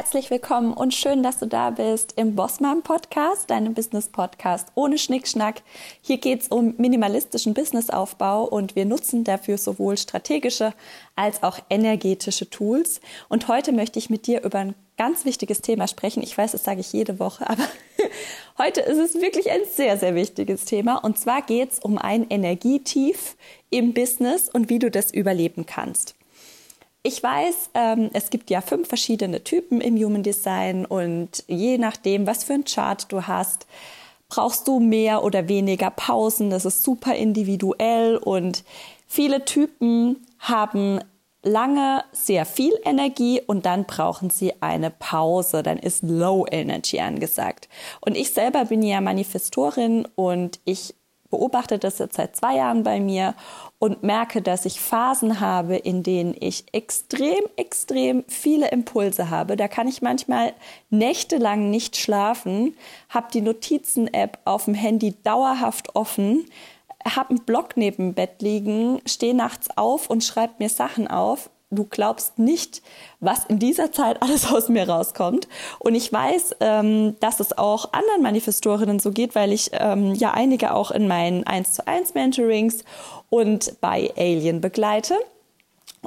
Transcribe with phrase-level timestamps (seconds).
[0.00, 4.96] Herzlich willkommen und schön, dass du da bist im Bossmann Podcast, deinem Business Podcast ohne
[4.96, 5.60] Schnickschnack.
[6.00, 10.72] Hier geht es um minimalistischen Businessaufbau und wir nutzen dafür sowohl strategische
[11.16, 13.02] als auch energetische Tools.
[13.28, 16.22] Und heute möchte ich mit dir über ein ganz wichtiges Thema sprechen.
[16.22, 17.68] Ich weiß, das sage ich jede Woche, aber
[18.58, 20.96] heute ist es wirklich ein sehr, sehr wichtiges Thema.
[21.04, 23.36] Und zwar geht es um ein Energietief
[23.68, 26.14] im Business und wie du das überleben kannst.
[27.02, 32.26] Ich weiß, ähm, es gibt ja fünf verschiedene Typen im Human Design und je nachdem,
[32.26, 33.66] was für ein Chart du hast,
[34.28, 36.50] brauchst du mehr oder weniger Pausen.
[36.50, 38.64] Das ist super individuell und
[39.06, 41.00] viele Typen haben
[41.42, 45.62] lange sehr viel Energie und dann brauchen sie eine Pause.
[45.62, 47.68] Dann ist Low Energy angesagt.
[48.00, 50.94] Und ich selber bin ja Manifestorin und ich
[51.30, 53.34] beobachte das jetzt seit zwei Jahren bei mir
[53.78, 59.56] und merke, dass ich Phasen habe, in denen ich extrem, extrem viele Impulse habe.
[59.56, 60.52] Da kann ich manchmal
[60.90, 62.76] nächtelang nicht schlafen,
[63.08, 66.46] habe die Notizen-App auf dem Handy dauerhaft offen,
[67.04, 71.48] habe einen Blog neben dem Bett liegen, stehe nachts auf und schreibe mir Sachen auf
[71.70, 72.82] du glaubst nicht,
[73.20, 75.48] was in dieser Zeit alles aus mir rauskommt.
[75.78, 80.32] Und ich weiß, ähm, dass es auch anderen Manifestorinnen so geht, weil ich ähm, ja
[80.32, 82.84] einige auch in meinen 1 zu 1 Mentorings
[83.28, 85.14] und bei Alien begleite.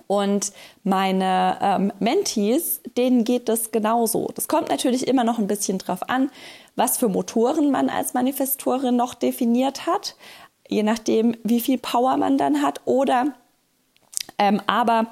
[0.07, 0.53] Und
[0.83, 4.29] meine ähm, Mentees, denen geht das genauso.
[4.33, 6.31] Das kommt natürlich immer noch ein bisschen drauf an,
[6.75, 10.15] was für Motoren man als Manifestorin noch definiert hat,
[10.67, 12.81] je nachdem, wie viel Power man dann hat.
[12.85, 13.33] Oder
[14.39, 15.07] ähm, aber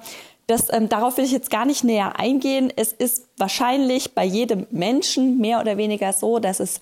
[0.52, 2.72] das, ähm, darauf will ich jetzt gar nicht näher eingehen.
[2.76, 6.80] Es ist wahrscheinlich bei jedem Menschen mehr oder weniger so, dass es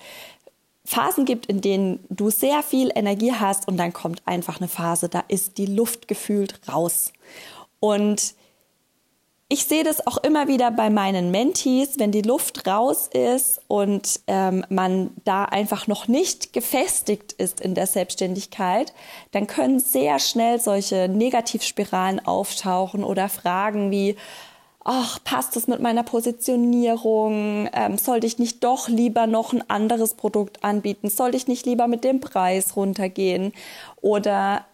[0.85, 5.07] Phasen gibt, in denen du sehr viel Energie hast und dann kommt einfach eine Phase,
[5.07, 7.13] da ist die Luft gefühlt raus.
[7.79, 8.33] Und
[9.51, 14.19] ich sehe das auch immer wieder bei meinen Mentees, wenn die Luft raus ist und
[14.27, 18.93] ähm, man da einfach noch nicht gefestigt ist in der Selbstständigkeit,
[19.31, 24.17] dann können sehr schnell solche Negativspiralen auftauchen oder Fragen wie,
[24.83, 27.69] ach, passt es mit meiner Positionierung?
[27.73, 31.09] Ähm, sollte ich nicht doch lieber noch ein anderes Produkt anbieten?
[31.09, 33.53] Sollte ich nicht lieber mit dem Preis runtergehen?
[34.01, 34.65] Oder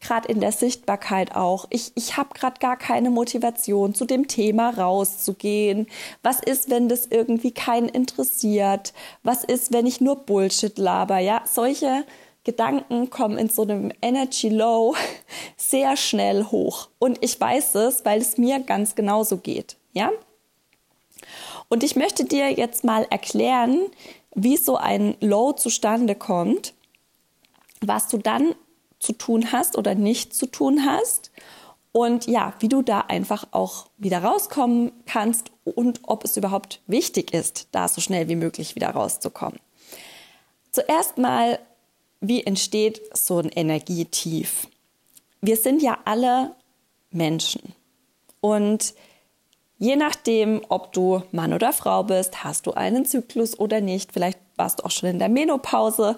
[0.00, 1.66] gerade in der Sichtbarkeit auch.
[1.70, 5.86] Ich, ich habe gerade gar keine Motivation, zu dem Thema rauszugehen.
[6.22, 8.92] Was ist, wenn das irgendwie keinen interessiert?
[9.22, 11.18] Was ist, wenn ich nur Bullshit laber?
[11.18, 12.04] Ja, solche
[12.44, 14.94] Gedanken kommen in so einem Energy Low
[15.56, 16.88] sehr schnell hoch.
[16.98, 19.76] Und ich weiß es, weil es mir ganz genauso geht.
[19.92, 20.10] Ja?
[21.68, 23.80] Und ich möchte dir jetzt mal erklären,
[24.34, 26.72] wie so ein Low zustande kommt,
[27.80, 28.54] was du dann
[28.98, 31.30] zu tun hast oder nicht zu tun hast.
[31.92, 37.32] Und ja, wie du da einfach auch wieder rauskommen kannst und ob es überhaupt wichtig
[37.32, 39.58] ist, da so schnell wie möglich wieder rauszukommen.
[40.70, 41.58] Zuerst mal,
[42.20, 44.68] wie entsteht so ein Energietief?
[45.40, 46.54] Wir sind ja alle
[47.10, 47.74] Menschen.
[48.40, 48.94] Und
[49.78, 54.38] je nachdem, ob du Mann oder Frau bist, hast du einen Zyklus oder nicht, vielleicht
[54.56, 56.16] warst du auch schon in der Menopause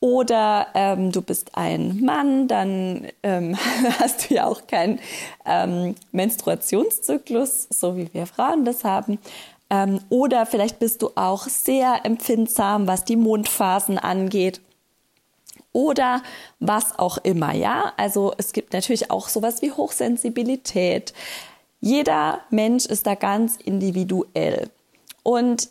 [0.00, 3.56] oder ähm, du bist ein Mann, dann ähm,
[3.98, 5.00] hast du ja auch keinen
[5.44, 9.18] ähm, Menstruationszyklus, so wie wir Frauen das haben.
[9.70, 14.60] Ähm, oder vielleicht bist du auch sehr empfindsam, was die Mondphasen angeht.
[15.72, 16.22] Oder
[16.58, 17.92] was auch immer, ja.
[17.96, 21.12] Also es gibt natürlich auch sowas wie Hochsensibilität.
[21.80, 24.70] Jeder Mensch ist da ganz individuell.
[25.22, 25.68] Und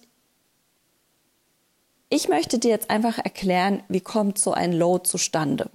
[2.15, 5.69] ich möchte dir jetzt einfach erklären, wie kommt so ein Low zustande.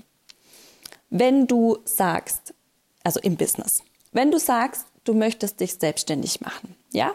[1.11, 2.55] Wenn du sagst,
[3.05, 7.13] also im Business, wenn du sagst, du möchtest dich selbstständig machen, ja,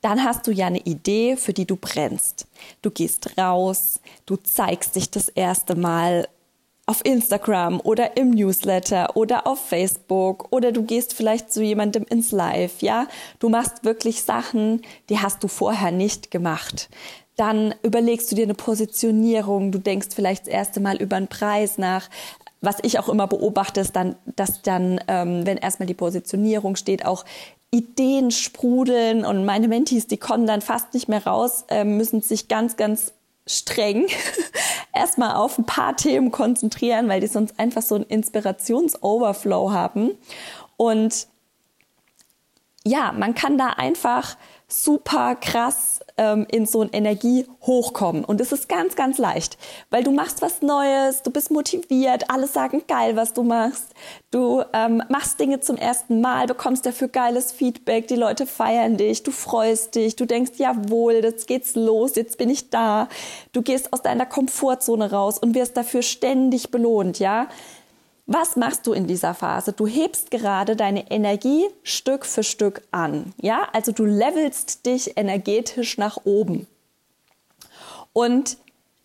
[0.00, 2.46] dann hast du ja eine Idee, für die du brennst.
[2.80, 6.26] Du gehst raus, du zeigst dich das erste Mal
[6.86, 12.30] auf Instagram oder im Newsletter oder auf Facebook oder du gehst vielleicht zu jemandem ins
[12.30, 13.08] Live, ja?
[13.38, 16.88] Du machst wirklich Sachen, die hast du vorher nicht gemacht.
[17.36, 21.78] Dann überlegst du dir eine Positionierung, du denkst vielleicht das erste Mal über einen Preis
[21.78, 22.08] nach.
[22.60, 27.04] Was ich auch immer beobachte, ist dann, dass dann, ähm, wenn erstmal die Positionierung steht,
[27.04, 27.24] auch
[27.70, 32.46] Ideen sprudeln und meine Mentees, die kommen dann fast nicht mehr raus, äh, müssen sich
[32.46, 33.12] ganz, ganz
[33.46, 34.06] streng
[34.94, 40.12] erstmal auf ein paar Themen konzentrieren, weil die sonst einfach so einen Inspirationsoverflow haben.
[40.76, 41.26] Und
[42.84, 44.36] ja, man kann da einfach
[44.68, 48.24] super krass ähm, in so ein Energie hochkommen.
[48.24, 49.58] Und es ist ganz, ganz leicht,
[49.90, 53.94] weil du machst was Neues, du bist motiviert, alle sagen geil, was du machst.
[54.30, 59.22] Du ähm, machst Dinge zum ersten Mal, bekommst dafür geiles Feedback, die Leute feiern dich,
[59.22, 63.08] du freust dich, du denkst, jawohl, jetzt geht's los, jetzt bin ich da.
[63.52, 67.48] Du gehst aus deiner Komfortzone raus und wirst dafür ständig belohnt, ja.
[68.26, 69.74] Was machst du in dieser Phase?
[69.74, 73.34] Du hebst gerade deine Energie Stück für Stück an.
[73.40, 76.66] Ja, also du levelst dich energetisch nach oben.
[78.14, 78.56] Und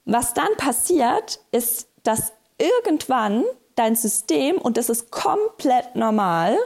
[0.06, 3.44] was dann passiert, ist, dass irgendwann
[3.76, 6.58] dein System, und das ist komplett normal,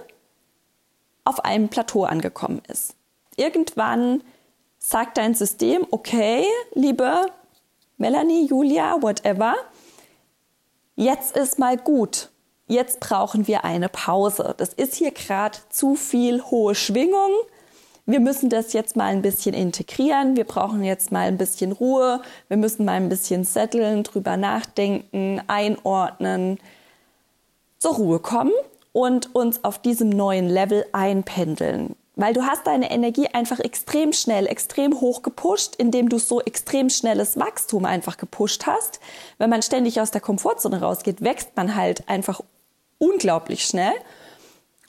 [1.23, 2.95] auf einem Plateau angekommen ist.
[3.35, 4.23] Irgendwann
[4.77, 6.45] sagt dein System, okay,
[6.75, 7.25] liebe
[7.97, 9.55] Melanie, Julia, whatever,
[10.95, 12.29] jetzt ist mal gut
[12.67, 14.53] jetzt brauchen wir eine Pause.
[14.57, 17.31] Das ist hier gerade zu viel hohe Schwingung.
[18.05, 20.35] Wir müssen das jetzt mal ein bisschen integrieren.
[20.35, 22.21] Wir brauchen jetzt mal ein bisschen Ruhe.
[22.49, 26.59] Wir müssen mal ein bisschen setteln, drüber nachdenken, einordnen,
[27.79, 28.51] zur Ruhe kommen
[28.91, 31.95] und uns auf diesem neuen Level einpendeln.
[32.15, 36.89] Weil du hast deine Energie einfach extrem schnell, extrem hoch gepusht, indem du so extrem
[36.89, 38.99] schnelles Wachstum einfach gepusht hast.
[39.39, 42.41] Wenn man ständig aus der Komfortzone rausgeht, wächst man halt einfach
[42.97, 43.93] unglaublich schnell.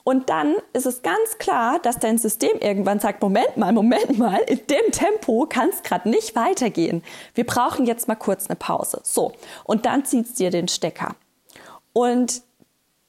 [0.03, 4.37] Und dann ist es ganz klar, dass dein System irgendwann sagt, Moment mal, Moment mal,
[4.47, 7.03] in dem Tempo kann es gerade nicht weitergehen.
[7.33, 9.01] Wir brauchen jetzt mal kurz eine Pause.
[9.03, 11.15] So, und dann zieht es dir den Stecker.
[11.91, 12.43] Und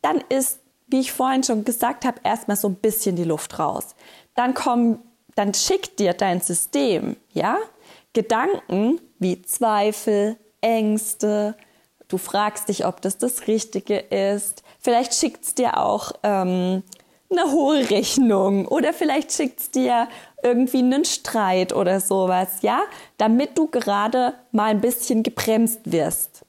[0.01, 3.95] dann ist, wie ich vorhin schon gesagt habe, erstmal so ein bisschen die Luft raus.
[4.35, 5.01] Dann kommen,
[5.35, 7.59] dann schickt dir dein System, ja,
[8.15, 11.57] Gedanken wie Zweifel, Ängste,
[12.09, 16.85] du fragst dich, ob das das Richtige ist, Vielleicht schickt es dir auch ähm,
[17.29, 20.07] eine hohe Rechnung oder vielleicht schickt es dir
[20.45, 22.83] irgendwie einen Streit oder sowas, ja,
[23.19, 26.46] damit du gerade mal ein bisschen gebremst wirst.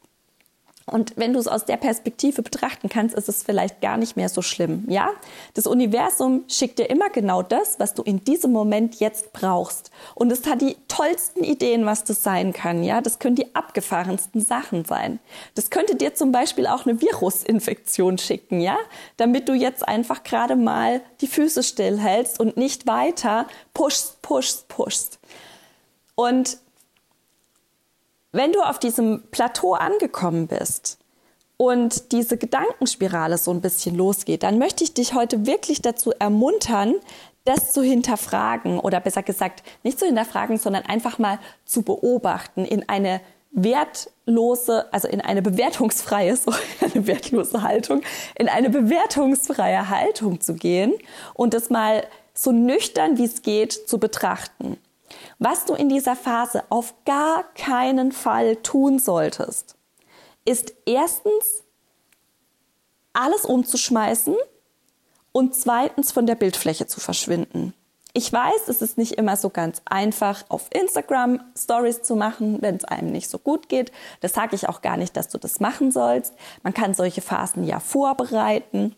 [0.89, 4.29] Und wenn du es aus der Perspektive betrachten kannst, ist es vielleicht gar nicht mehr
[4.29, 5.09] so schlimm, ja?
[5.53, 9.91] Das Universum schickt dir immer genau das, was du in diesem Moment jetzt brauchst.
[10.15, 13.01] Und es hat die tollsten Ideen, was das sein kann, ja?
[13.01, 15.19] Das können die abgefahrensten Sachen sein.
[15.55, 18.77] Das könnte dir zum Beispiel auch eine Virusinfektion schicken, ja?
[19.17, 25.19] Damit du jetzt einfach gerade mal die Füße stillhältst und nicht weiter pushst, pushst, pushst.
[26.15, 26.59] Und
[28.31, 30.97] wenn du auf diesem Plateau angekommen bist
[31.57, 36.95] und diese Gedankenspirale so ein bisschen losgeht, dann möchte ich dich heute wirklich dazu ermuntern,
[37.45, 42.87] das zu hinterfragen oder besser gesagt nicht zu hinterfragen, sondern einfach mal zu beobachten, in
[42.89, 43.21] eine
[43.51, 46.51] wertlose, also in eine bewertungsfreie, so
[46.81, 48.01] eine wertlose Haltung,
[48.35, 50.93] in eine bewertungsfreie Haltung zu gehen
[51.33, 54.77] und das mal so nüchtern wie es geht zu betrachten.
[55.39, 59.75] Was du in dieser Phase auf gar keinen Fall tun solltest,
[60.45, 61.63] ist erstens
[63.13, 64.35] alles umzuschmeißen
[65.31, 67.73] und zweitens von der Bildfläche zu verschwinden.
[68.13, 72.77] Ich weiß, es ist nicht immer so ganz einfach, auf Instagram Stories zu machen, wenn
[72.77, 73.91] es einem nicht so gut geht.
[74.21, 76.33] Das sage ich auch gar nicht, dass du das machen sollst.
[76.63, 78.95] Man kann solche Phasen ja vorbereiten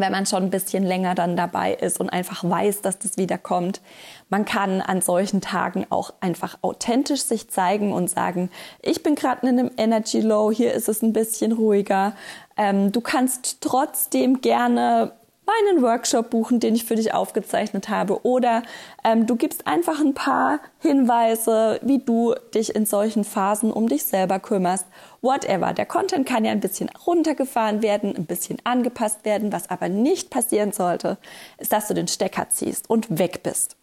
[0.00, 3.80] wenn man schon ein bisschen länger dann dabei ist und einfach weiß, dass das wiederkommt.
[4.28, 8.50] Man kann an solchen Tagen auch einfach authentisch sich zeigen und sagen,
[8.82, 12.14] ich bin gerade in einem Energy Low, hier ist es ein bisschen ruhiger.
[12.56, 15.12] Ähm, du kannst trotzdem gerne
[15.48, 18.24] einen Workshop buchen, den ich für dich aufgezeichnet habe.
[18.24, 18.62] Oder
[19.04, 24.04] ähm, du gibst einfach ein paar Hinweise, wie du dich in solchen Phasen um dich
[24.04, 24.86] selber kümmerst.
[25.20, 25.72] Whatever.
[25.72, 29.52] Der Content kann ja ein bisschen runtergefahren werden, ein bisschen angepasst werden.
[29.52, 31.18] Was aber nicht passieren sollte,
[31.58, 33.76] ist, dass du den Stecker ziehst und weg bist.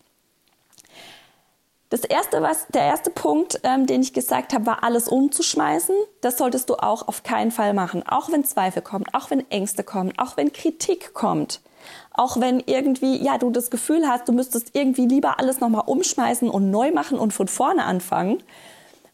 [1.90, 5.96] Das erste, was, der erste Punkt, ähm, den ich gesagt habe, war alles umzuschmeißen.
[6.22, 8.04] Das solltest du auch auf keinen Fall machen.
[8.08, 11.62] Auch wenn Zweifel kommen, auch wenn Ängste kommen, auch wenn Kritik kommt.
[12.12, 16.50] Auch wenn irgendwie, ja, du das Gefühl hast, du müsstest irgendwie lieber alles nochmal umschmeißen
[16.50, 18.42] und neu machen und von vorne anfangen,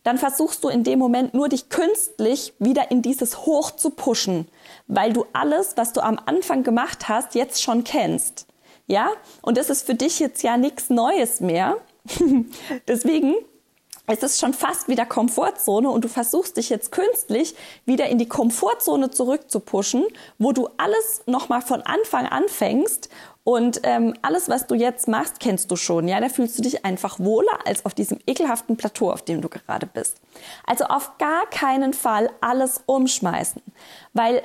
[0.03, 4.47] dann versuchst du in dem Moment nur dich künstlich wieder in dieses Hoch zu pushen,
[4.87, 8.47] weil du alles, was du am Anfang gemacht hast, jetzt schon kennst.
[8.87, 9.09] Ja?
[9.41, 11.77] Und das ist für dich jetzt ja nichts Neues mehr.
[12.87, 13.35] Deswegen
[14.11, 17.55] ist es schon fast wieder Komfortzone und du versuchst dich jetzt künstlich
[17.85, 20.05] wieder in die Komfortzone zurückzupushen,
[20.37, 23.09] wo du alles nochmal von Anfang anfängst
[23.43, 26.07] und ähm, alles, was du jetzt machst, kennst du schon.
[26.07, 29.49] Ja, da fühlst du dich einfach wohler als auf diesem ekelhaften Plateau, auf dem du
[29.49, 30.17] gerade bist.
[30.65, 33.61] Also auf gar keinen Fall alles umschmeißen,
[34.13, 34.43] weil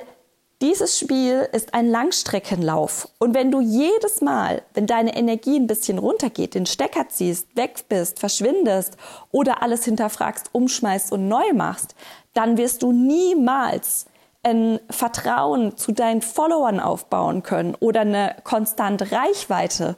[0.59, 3.09] Dieses Spiel ist ein Langstreckenlauf.
[3.19, 7.83] Und wenn du jedes Mal, wenn deine Energie ein bisschen runtergeht, den Stecker ziehst, weg
[7.89, 8.97] bist, verschwindest
[9.31, 11.93] oder alles hinterfragst, umschmeißt und neu machst,
[12.33, 14.07] dann wirst du niemals
[14.41, 19.95] ein Vertrauen zu deinen Followern aufbauen können oder eine konstante Reichweite,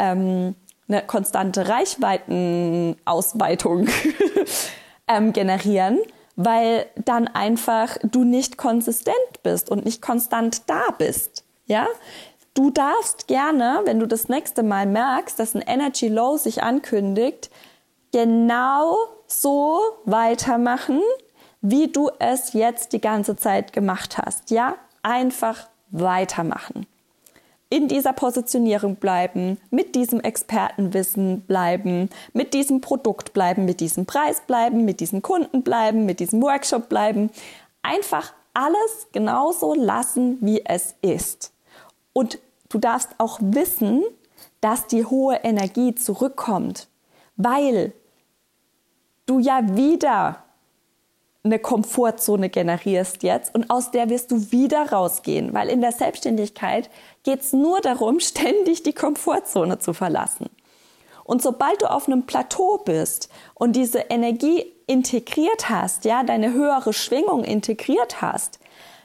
[0.00, 0.56] ähm,
[0.88, 3.86] eine konstante Reichweitenausweitung
[5.08, 6.00] ähm, generieren,
[6.42, 11.44] weil dann einfach du nicht konsistent bist und nicht konstant da bist.
[11.66, 11.86] Ja?
[12.54, 17.50] Du darfst gerne, wenn du das nächste Mal merkst, dass ein Energy Low sich ankündigt,
[18.10, 21.02] genau so weitermachen,
[21.60, 24.50] wie du es jetzt die ganze Zeit gemacht hast.
[24.50, 24.76] Ja?
[25.02, 26.86] Einfach weitermachen
[27.70, 34.42] in dieser Positionierung bleiben, mit diesem Expertenwissen bleiben, mit diesem Produkt bleiben, mit diesem Preis
[34.46, 37.30] bleiben, mit diesem Kunden bleiben, mit diesem Workshop bleiben.
[37.82, 41.52] Einfach alles genauso lassen, wie es ist.
[42.12, 44.02] Und du darfst auch wissen,
[44.60, 46.88] dass die hohe Energie zurückkommt,
[47.36, 47.92] weil
[49.26, 50.42] du ja wieder
[51.42, 56.90] eine Komfortzone generierst jetzt und aus der wirst du wieder rausgehen, weil in der Selbstständigkeit
[57.22, 60.50] geht es nur darum, ständig die Komfortzone zu verlassen.
[61.24, 66.92] Und sobald du auf einem Plateau bist und diese Energie integriert hast, ja, deine höhere
[66.92, 68.58] Schwingung integriert hast,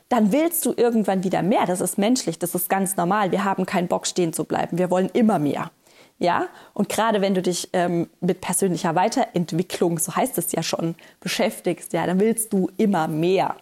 [0.09, 1.65] dann willst du irgendwann wieder mehr.
[1.65, 3.31] Das ist menschlich, das ist ganz normal.
[3.31, 4.77] Wir haben keinen Bock stehen zu bleiben.
[4.77, 5.71] Wir wollen immer mehr.
[6.17, 10.95] Ja, und gerade wenn du dich ähm, mit persönlicher Weiterentwicklung, so heißt es ja schon,
[11.19, 13.55] beschäftigst, ja, dann willst du immer mehr.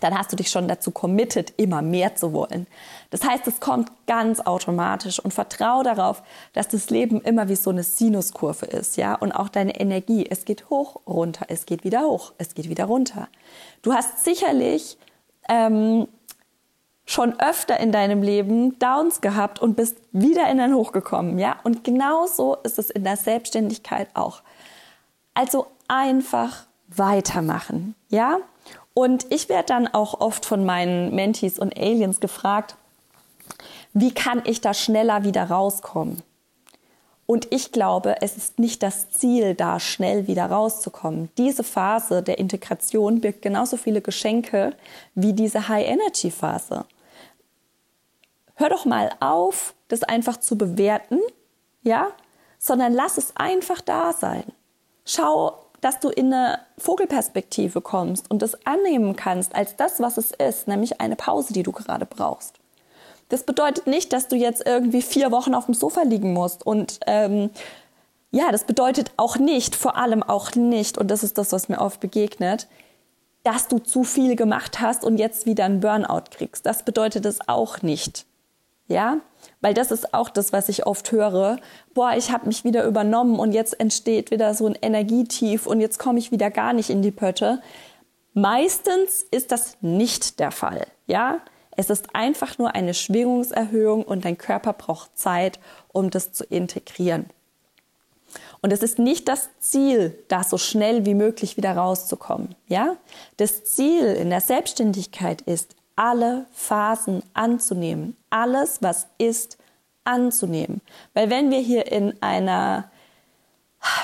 [0.00, 2.66] Dann hast du dich schon dazu committed, immer mehr zu wollen.
[3.10, 7.70] Das heißt, es kommt ganz automatisch und vertraue darauf, dass das Leben immer wie so
[7.70, 10.26] eine Sinuskurve ist, ja, und auch deine Energie.
[10.28, 13.28] Es geht hoch, runter, es geht wieder hoch, es geht wieder runter.
[13.82, 14.98] Du hast sicherlich
[15.48, 16.08] ähm,
[17.04, 21.56] schon öfter in deinem Leben Downs gehabt und bist wieder in ein Hoch gekommen, ja?
[21.64, 24.42] Und genauso ist es in der Selbstständigkeit auch.
[25.34, 28.38] Also einfach weitermachen, ja?
[28.94, 32.76] Und ich werde dann auch oft von meinen Mentees und Aliens gefragt,
[33.94, 36.22] wie kann ich da schneller wieder rauskommen?
[37.26, 41.30] Und ich glaube, es ist nicht das Ziel, da schnell wieder rauszukommen.
[41.38, 44.74] Diese Phase der Integration birgt genauso viele Geschenke
[45.14, 46.84] wie diese High-Energy-Phase.
[48.54, 51.20] Hör doch mal auf, das einfach zu bewerten,
[51.82, 52.08] ja,
[52.58, 54.44] sondern lass es einfach da sein.
[55.04, 60.30] Schau, dass du in eine Vogelperspektive kommst und das annehmen kannst als das, was es
[60.30, 62.61] ist, nämlich eine Pause, die du gerade brauchst.
[63.32, 66.66] Das bedeutet nicht, dass du jetzt irgendwie vier Wochen auf dem Sofa liegen musst.
[66.66, 67.48] Und ähm,
[68.30, 71.80] ja, das bedeutet auch nicht, vor allem auch nicht, und das ist das, was mir
[71.80, 72.68] oft begegnet,
[73.42, 76.66] dass du zu viel gemacht hast und jetzt wieder einen Burnout kriegst.
[76.66, 78.26] Das bedeutet es auch nicht.
[78.86, 79.16] Ja,
[79.62, 81.56] weil das ist auch das, was ich oft höre.
[81.94, 85.98] Boah, ich habe mich wieder übernommen und jetzt entsteht wieder so ein Energietief und jetzt
[85.98, 87.62] komme ich wieder gar nicht in die Pötte.
[88.34, 90.86] Meistens ist das nicht der Fall.
[91.06, 91.40] Ja,
[91.76, 97.26] es ist einfach nur eine Schwingungserhöhung und dein Körper braucht Zeit, um das zu integrieren.
[98.60, 102.54] Und es ist nicht das Ziel, da so schnell wie möglich wieder rauszukommen.
[102.68, 102.96] Ja?
[103.36, 108.16] Das Ziel in der Selbstständigkeit ist, alle Phasen anzunehmen.
[108.30, 109.58] Alles, was ist,
[110.04, 110.80] anzunehmen.
[111.14, 112.90] Weil wenn wir hier in einer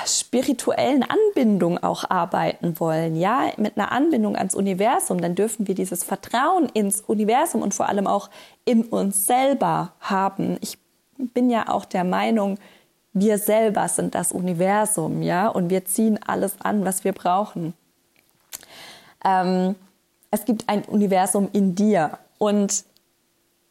[0.05, 6.03] spirituellen Anbindung auch arbeiten wollen, ja, mit einer Anbindung ans Universum, dann dürfen wir dieses
[6.03, 8.29] Vertrauen ins Universum und vor allem auch
[8.65, 10.57] in uns selber haben.
[10.61, 10.77] Ich
[11.17, 12.57] bin ja auch der Meinung,
[13.13, 17.73] wir selber sind das Universum, ja, und wir ziehen alles an, was wir brauchen.
[19.23, 19.75] Ähm,
[20.31, 22.83] es gibt ein Universum in dir und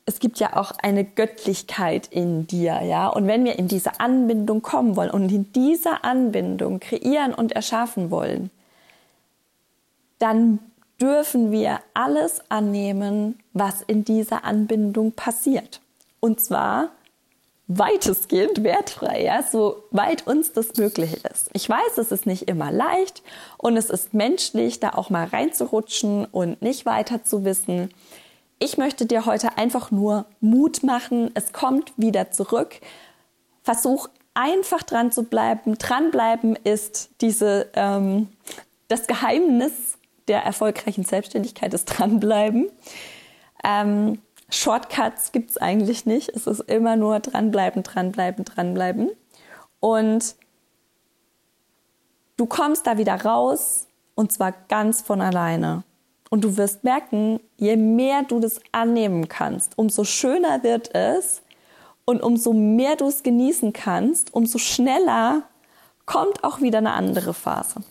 [0.08, 3.08] es gibt ja auch eine Göttlichkeit in dir, ja.
[3.08, 8.10] Und wenn wir in diese Anbindung kommen wollen und in dieser Anbindung kreieren und erschaffen
[8.10, 8.50] wollen,
[10.18, 10.60] dann
[10.98, 15.82] dürfen wir alles annehmen, was in dieser Anbindung passiert.
[16.20, 16.88] Und zwar
[17.66, 21.50] weitestgehend wertfrei, ja, so weit uns das möglich ist.
[21.52, 23.22] Ich weiß, es ist nicht immer leicht
[23.58, 27.90] und es ist menschlich, da auch mal reinzurutschen und nicht weiter zu wissen.
[28.58, 31.30] Ich möchte dir heute einfach nur Mut machen.
[31.34, 32.80] Es kommt wieder zurück.
[33.62, 35.78] Versuch einfach dran zu bleiben.
[35.78, 38.28] Dranbleiben ist diese, ähm,
[38.88, 42.68] das Geheimnis der erfolgreichen Selbstständigkeit ist dranbleiben.
[43.64, 46.30] Ähm, Shortcuts gibt es eigentlich nicht.
[46.30, 49.10] Es ist immer nur dranbleiben, dranbleiben, dranbleiben.
[49.80, 50.36] Und
[52.36, 55.84] du kommst da wieder raus und zwar ganz von alleine.
[56.30, 61.42] Und du wirst merken, je mehr du das annehmen kannst, umso schöner wird es
[62.04, 65.42] und umso mehr du es genießen kannst, umso schneller
[66.06, 67.82] kommt auch wieder eine andere Phase.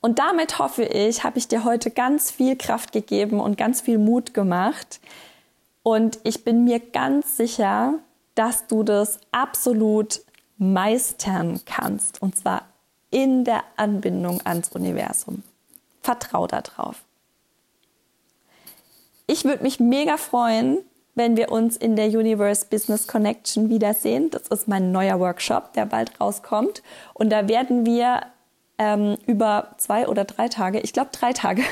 [0.00, 3.98] Und damit hoffe ich, habe ich dir heute ganz viel Kraft gegeben und ganz viel
[3.98, 5.00] Mut gemacht.
[5.82, 7.94] Und ich bin mir ganz sicher,
[8.34, 10.20] dass du das absolut
[10.58, 12.20] meistern kannst.
[12.20, 12.66] Und zwar
[13.10, 15.42] in der Anbindung ans Universum.
[16.02, 17.04] Vertrau darauf.
[19.26, 20.78] Ich würde mich mega freuen,
[21.14, 24.30] wenn wir uns in der Universe Business Connection wiedersehen.
[24.30, 26.82] Das ist mein neuer Workshop, der bald rauskommt.
[27.14, 28.22] Und da werden wir
[28.78, 31.62] ähm, über zwei oder drei Tage, ich glaube drei Tage,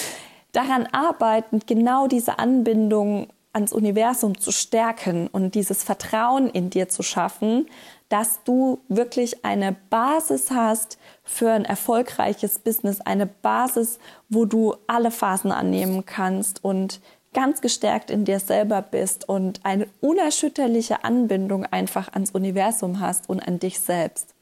[0.52, 7.02] daran arbeiten, genau diese Anbindung ans Universum zu stärken und dieses Vertrauen in dir zu
[7.02, 7.66] schaffen,
[8.08, 13.98] dass du wirklich eine Basis hast für ein erfolgreiches Business, eine Basis,
[14.28, 17.00] wo du alle Phasen annehmen kannst und
[17.34, 23.40] ganz gestärkt in dir selber bist und eine unerschütterliche Anbindung einfach ans Universum hast und
[23.40, 24.34] an dich selbst.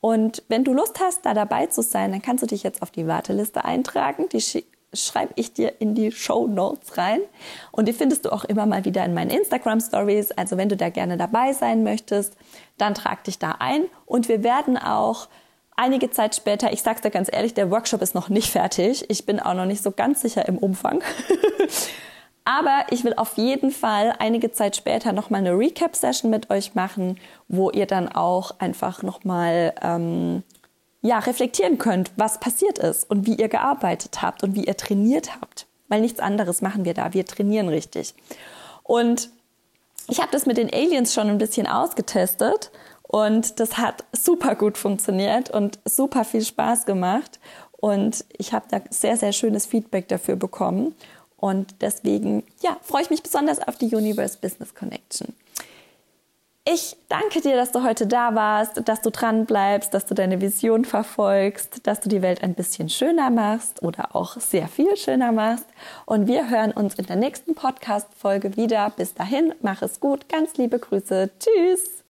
[0.00, 2.90] Und wenn du Lust hast, da dabei zu sein, dann kannst du dich jetzt auf
[2.90, 4.28] die Warteliste eintragen.
[4.30, 7.20] Die schreibe ich dir in die Show Notes rein.
[7.70, 10.30] Und die findest du auch immer mal wieder in meinen Instagram Stories.
[10.32, 12.36] Also wenn du da gerne dabei sein möchtest,
[12.78, 13.84] dann trag dich da ein.
[14.06, 15.28] Und wir werden auch
[15.76, 19.08] einige Zeit später, ich sag's dir ganz ehrlich, der Workshop ist noch nicht fertig.
[19.08, 21.02] Ich bin auch noch nicht so ganz sicher im Umfang.
[22.44, 27.18] Aber ich will auf jeden Fall einige Zeit später nochmal eine Recap-Session mit euch machen,
[27.46, 30.42] wo ihr dann auch einfach nochmal ähm,
[31.02, 35.40] ja, reflektieren könnt, was passiert ist und wie ihr gearbeitet habt und wie ihr trainiert
[35.40, 35.66] habt.
[35.88, 37.12] Weil nichts anderes machen wir da.
[37.12, 38.14] Wir trainieren richtig.
[38.84, 39.30] Und
[40.08, 42.70] ich habe das mit den Aliens schon ein bisschen ausgetestet
[43.02, 47.40] und das hat super gut funktioniert und super viel Spaß gemacht.
[47.72, 50.94] Und ich habe da sehr, sehr schönes Feedback dafür bekommen.
[51.36, 55.34] Und deswegen, ja, freue ich mich besonders auf die Universe Business Connection.
[56.64, 60.40] Ich danke dir, dass du heute da warst, dass du dran bleibst, dass du deine
[60.40, 65.32] Vision verfolgst, dass du die Welt ein bisschen schöner machst oder auch sehr viel schöner
[65.32, 65.66] machst.
[66.06, 68.90] Und wir hören uns in der nächsten Podcast-Folge wieder.
[68.96, 70.28] Bis dahin, mach es gut.
[70.28, 71.30] Ganz liebe Grüße.
[71.40, 71.98] Tschüss.